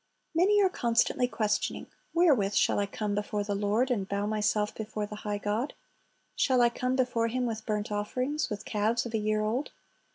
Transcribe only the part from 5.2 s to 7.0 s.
God? Shall I come